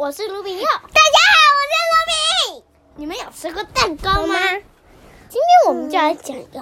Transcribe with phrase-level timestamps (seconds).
[0.00, 0.64] 我是卢炳佑。
[0.64, 2.64] 大家好，我是卢炳。
[2.96, 4.34] 你们有吃过蛋糕吗？
[5.28, 6.58] 今天我们就来讲一个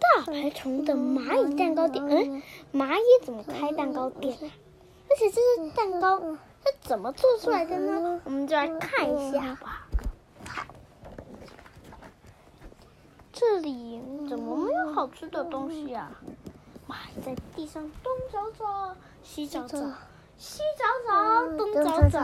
[0.00, 2.04] 大排虫的蚂蚁蛋糕店。
[2.04, 2.42] 嗯，
[2.72, 4.50] 蚂蚁怎么开蛋糕店啊？
[5.08, 8.20] 而且这是蛋糕是怎么做出来的呢？
[8.24, 9.86] 我们就来看一下吧。
[13.32, 16.10] 这里怎么没有好吃的东西啊？
[16.88, 19.78] 蚂蚁在地上东找找，西找找，
[20.40, 22.18] 西找找，东找找，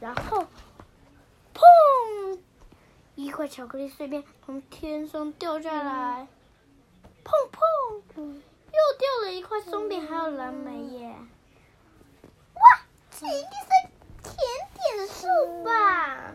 [0.00, 0.44] 然后，
[1.54, 2.40] 砰！
[3.14, 6.26] 一块巧克力碎片从天上掉下来，
[7.22, 8.02] 砰砰！
[8.16, 11.14] 又掉了一块松饼，还有蓝莓耶！
[12.54, 12.80] 哇，
[13.12, 13.68] 这一定是
[14.24, 14.34] 甜
[14.74, 16.32] 点树吧？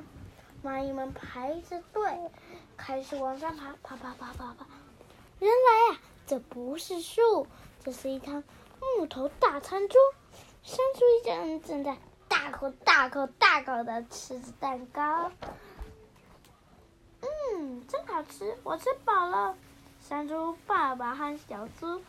[0.63, 2.31] 蚂蚁们排着队，
[2.77, 4.65] 开始往上爬，爬爬爬爬爬。
[5.39, 7.45] 原来啊，这不是树，
[7.83, 8.41] 这是一张
[8.97, 9.99] 木头大餐桌。
[10.61, 11.97] 山猪一家人正在
[12.27, 15.31] 大口大口大口的吃着蛋糕。
[17.21, 19.55] 嗯，真好吃，我吃饱了。
[20.01, 22.01] 山猪爸爸和小猪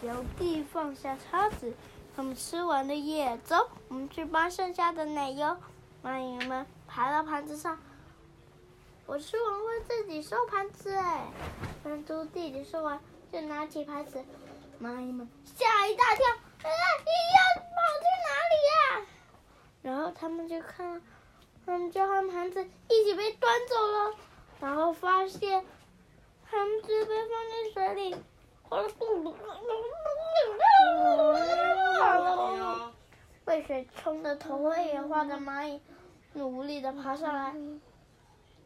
[0.00, 1.74] 小弟放下叉子，
[2.14, 3.38] 他们吃完了耶。
[3.44, 5.56] 走，我们去搬剩下的奶油。
[6.04, 7.78] 蚂蚁们爬到盘子上。
[9.06, 11.26] 我吃完会自己收盘子哎，
[11.82, 13.00] 山猪弟弟说完
[13.32, 14.24] 就拿起盘子，
[14.82, 19.06] 蚂蚁们吓一大跳，啊，你要跑去哪里呀？
[19.80, 21.00] 然后他们就看，
[21.64, 24.16] 他们就和盘子一起被端走了，
[24.58, 25.64] 然后发现
[26.50, 28.16] 盘子被放进水里，
[33.44, 35.80] 被水冲的头昏眼花的蚂蚁
[36.32, 37.54] 努力的爬上来。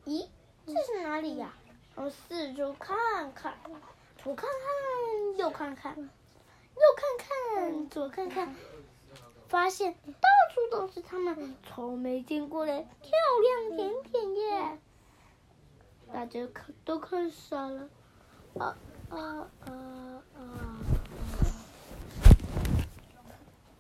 [0.06, 0.26] 咦，
[0.66, 1.52] 这是哪里呀？
[1.94, 3.52] 我四处看看，
[4.24, 4.56] 我看看，
[5.36, 6.08] 右看看，右
[6.96, 8.54] 看看，左看看，
[9.48, 13.10] 发现到处都是他们从没见过的漂
[13.42, 14.78] 亮甜点耶！
[16.12, 17.88] 大家看都看傻了。
[18.58, 18.76] 啊
[19.10, 19.70] 啊啊
[20.34, 20.80] 啊！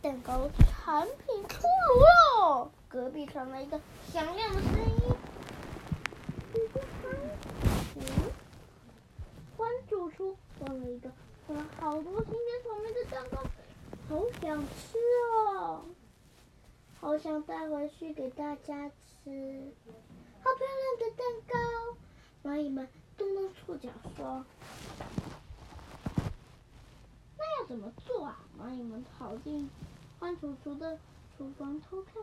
[0.02, 3.80] 蛋糕产品出炉了，隔壁传来一个
[4.12, 5.16] 响亮的声音。
[6.54, 7.98] 嗯，
[9.56, 11.10] 关主厨放了一个
[11.46, 13.38] 放了好多新鲜草莓的蛋糕，
[14.08, 14.98] 好想吃
[15.36, 15.84] 哦，
[16.98, 19.72] 好想带回去给大家吃，
[20.42, 21.24] 好漂亮的蛋
[22.42, 22.50] 糕！
[22.50, 24.44] 蚂蚁们动动触角说
[27.38, 29.70] ：“那要怎么做啊？”蚂蚁们跑进
[30.18, 30.98] 关主厨的
[31.38, 32.20] 厨房偷看，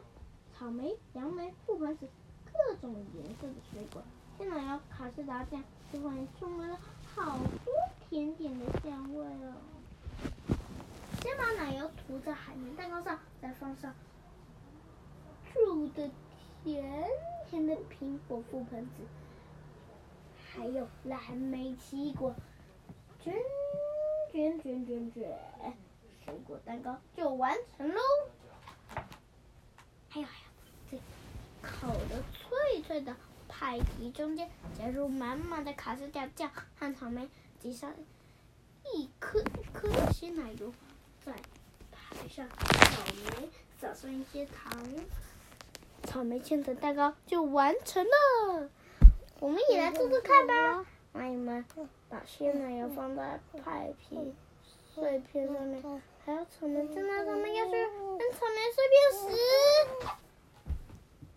[0.53, 2.09] 草莓、杨梅、覆盆子，
[2.51, 4.03] 各种颜色的水果。
[4.38, 6.80] 鲜奶油、卡士达酱，厨房里充满了
[7.16, 7.74] 好多
[8.10, 9.54] 甜点的香味哦。
[11.22, 13.94] 先把奶油涂在海绵蛋糕上，再放上
[15.54, 16.10] 煮的
[16.64, 17.08] 甜
[17.50, 19.04] 甜的苹果覆盆子，
[20.52, 22.34] 还有蓝莓奇异果，
[23.24, 23.34] 卷
[24.32, 25.38] 卷卷卷卷，
[26.26, 28.02] 水果蛋糕就完成喽。
[30.10, 30.52] 还有还有，
[30.92, 31.00] 这
[31.62, 33.16] 烤的脆脆的。
[33.63, 37.29] 派皮中间加入满满的卡士达酱和草莓，
[37.62, 37.94] 挤上
[38.94, 40.74] 一颗一颗的鲜奶油，
[41.25, 41.31] 再
[41.90, 43.03] 排上草
[43.40, 44.85] 莓，撒上一些糖，
[46.03, 48.69] 草莓馅的蛋糕就完成了。
[49.40, 50.85] 我们也来做做看吧。
[51.13, 51.66] 蚂蚁们
[52.09, 54.34] 把鲜奶油放在派皮
[54.94, 55.81] 碎片上面，
[56.25, 59.38] 还有草莓在那上面，要是跟草莓碎片时。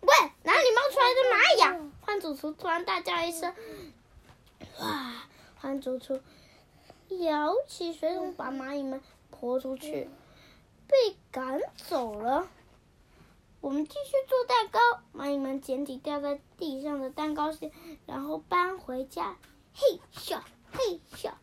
[0.01, 1.91] 喂，哪里冒出来的蚂蚁呀？
[2.19, 3.53] 主厨突然大叫一声
[4.79, 5.13] ：“哇！”
[5.59, 6.21] 换主厨
[7.09, 9.01] 摇起水桶，把蚂蚁们
[9.31, 10.09] 泼出去，
[10.87, 12.47] 被赶走了。
[13.59, 14.79] 我们继续做蛋糕。
[15.13, 17.71] 蚂蚁们捡起掉在地上的蛋糕屑，
[18.05, 19.37] 然后搬回家。
[19.73, 20.41] 嘿咻，
[20.71, 21.33] 嘿咻！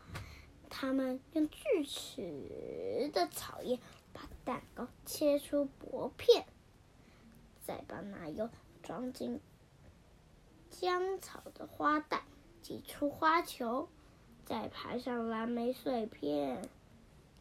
[0.70, 3.78] 他们用锯齿的草叶
[4.12, 6.46] 把蛋糕切出薄片。
[7.66, 8.48] 再把奶油
[8.82, 9.40] 装进
[10.80, 12.22] 姜草的花袋，
[12.60, 13.88] 挤出花球，
[14.44, 16.68] 再排上蓝莓碎片，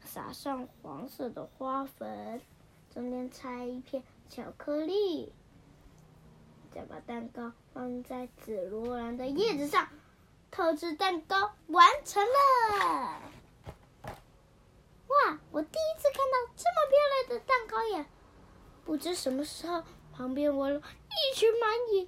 [0.06, 2.40] 撒上黄色的花粉，
[2.94, 5.34] 中间插一片巧克力，
[6.74, 9.90] 再把蛋糕放在紫罗兰的叶子上，
[10.52, 13.22] 特制蛋糕完成了！
[15.08, 18.06] 哇，我第一次看到这么漂亮的蛋糕呀！
[18.86, 19.84] 不知什么时候。
[20.16, 22.08] 旁边围了一群蚂蚁，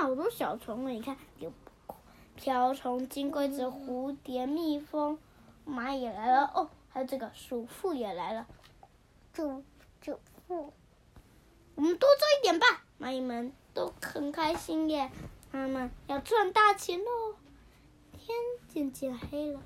[0.00, 1.52] 好多小虫，你看有
[2.34, 5.18] 瓢虫、金龟子、蝴蝶、蜜蜂，
[5.66, 8.46] 蚂蚁来了哦，还有这个鼠妇也来了，
[9.32, 9.64] 鼠
[10.00, 10.72] 鼠妇，
[11.74, 12.66] 我们多做一点吧。
[12.98, 15.10] 蚂蚁们都很开心耶，
[15.50, 17.34] 他们要赚大钱喽。
[18.12, 18.36] 天
[18.68, 19.60] 渐渐黑了，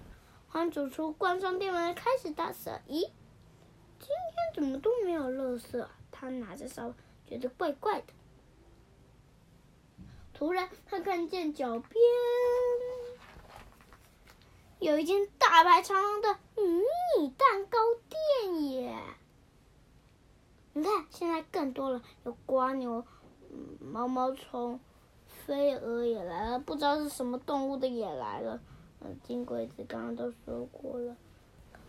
[0.48, 2.72] 黄主厨关上店门，开始打扫。
[2.88, 3.10] 咦，
[3.98, 5.86] 今天怎么都没有垃圾？
[6.10, 6.92] 他拿着扫，
[7.26, 8.06] 觉得怪怪的。
[10.40, 11.92] 突然，他看见脚边
[14.78, 16.62] 有一间大排长龙的迷
[17.18, 17.78] 你蛋糕
[18.08, 18.98] 店耶！
[20.72, 23.04] 你看，现在更多了，有蜗牛、
[23.80, 24.80] 毛毛虫、
[25.26, 28.58] 飞蛾也来了，不知道是什么动物的也来了。
[29.00, 31.14] 嗯，金龟子刚刚都说过了，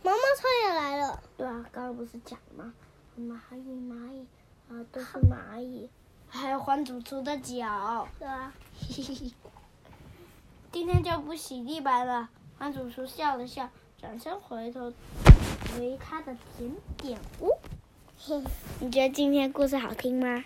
[0.02, 1.22] 毛毛虫也来了。
[1.38, 2.74] 对啊，刚刚不是讲了吗？
[3.18, 4.26] 蚂蚁，蚂蚁
[4.68, 5.88] 啊，都是 蚂蚁。
[6.34, 9.30] 还有黄主厨的脚，对啊，嘿嘿嘿。
[10.72, 12.30] 今天就不洗地板了。
[12.58, 13.68] 黄主厨笑了笑，
[14.00, 14.90] 转身回头
[15.76, 17.58] 回他的甜点屋。
[18.18, 18.42] 嘿，
[18.80, 20.42] 你觉得今天故事好听吗？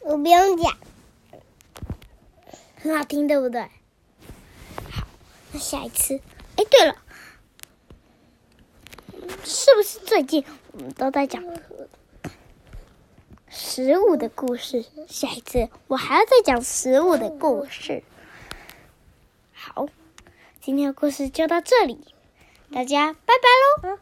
[0.00, 0.76] 我不用讲，
[2.76, 3.62] 很好听，对不对？
[4.92, 5.04] 好，
[5.52, 6.20] 那下一次。
[6.54, 6.96] 哎，对了，
[9.44, 11.42] 是不是最近我们都在讲？
[13.78, 18.02] 食物的故事，下一次我还要再讲食物的故事。
[19.52, 19.86] 好，
[20.60, 22.12] 今天的故事就到这里，
[22.72, 23.98] 大家拜拜喽。